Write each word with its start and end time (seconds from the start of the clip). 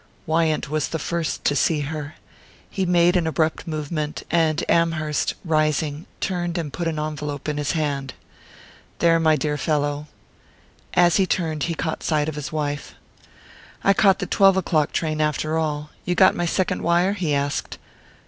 Wyant 0.25 0.67
was 0.67 0.87
the 0.87 0.97
first 0.97 1.45
to 1.45 1.55
see 1.55 1.81
her. 1.81 2.15
He 2.71 2.87
made 2.87 3.15
an 3.15 3.27
abrupt 3.27 3.67
movement, 3.67 4.23
and 4.31 4.63
Amherst, 4.67 5.35
rising, 5.45 6.07
turned 6.19 6.57
and 6.57 6.73
put 6.73 6.87
an 6.87 6.97
envelope 6.97 7.47
in 7.47 7.57
his 7.57 7.73
hand. 7.73 8.15
"There, 8.97 9.19
my 9.19 9.35
dear 9.35 9.57
fellow" 9.59 10.07
As 11.05 11.17
he 11.17 11.27
turned 11.27 11.65
he 11.65 11.75
caught 11.75 12.01
sight 12.01 12.27
of 12.27 12.33
his 12.33 12.51
wife. 12.51 12.95
"I 13.83 13.93
caught 13.93 14.17
the 14.17 14.25
twelve 14.25 14.57
o'clock 14.57 14.91
train 14.91 15.21
after 15.21 15.55
all 15.55 15.91
you 16.03 16.15
got 16.15 16.33
my 16.35 16.47
second 16.47 16.81
wire?" 16.81 17.13
he 17.13 17.35
asked. 17.35 17.77